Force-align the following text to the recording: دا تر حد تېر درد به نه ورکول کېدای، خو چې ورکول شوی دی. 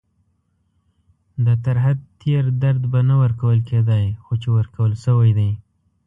دا 1.45 1.53
تر 1.65 1.75
حد 1.83 1.97
تېر 2.21 2.43
درد 2.61 2.83
به 2.91 2.99
نه 3.09 3.15
ورکول 3.21 3.59
کېدای، 3.69 4.05
خو 4.23 4.33
چې 4.41 4.47
ورکول 4.57 4.91
شوی 5.03 5.31
دی. 5.37 5.49